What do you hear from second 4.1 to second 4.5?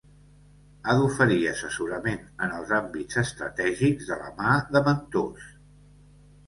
de la